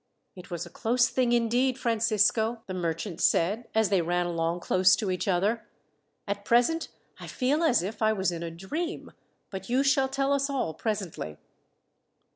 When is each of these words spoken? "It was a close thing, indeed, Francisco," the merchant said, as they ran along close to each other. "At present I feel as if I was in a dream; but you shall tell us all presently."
"It 0.35 0.49
was 0.49 0.65
a 0.65 0.71
close 0.71 1.09
thing, 1.09 1.31
indeed, 1.31 1.77
Francisco," 1.77 2.63
the 2.65 2.73
merchant 2.73 3.21
said, 3.21 3.67
as 3.75 3.89
they 3.89 4.01
ran 4.01 4.25
along 4.25 4.61
close 4.61 4.95
to 4.95 5.11
each 5.11 5.27
other. 5.27 5.67
"At 6.27 6.43
present 6.43 6.87
I 7.19 7.27
feel 7.27 7.61
as 7.61 7.83
if 7.83 8.01
I 8.01 8.11
was 8.11 8.31
in 8.31 8.41
a 8.41 8.49
dream; 8.49 9.11
but 9.51 9.69
you 9.69 9.83
shall 9.83 10.09
tell 10.09 10.33
us 10.33 10.49
all 10.49 10.73
presently." 10.73 11.37